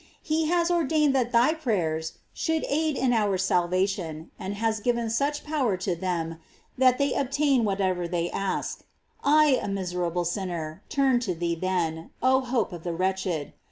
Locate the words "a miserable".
9.61-10.25